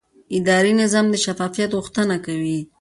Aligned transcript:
اداري 0.37 0.71
نظام 0.81 1.05
د 1.09 1.15
شفافیت 1.25 1.71
غوښتنه 1.77 2.15
کوي. 2.25 2.59